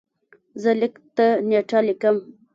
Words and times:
زه 0.61 0.71
لیک 0.79 0.93
ته 1.15 1.25
نېټه 1.47 1.79
لیکم. 1.87 2.17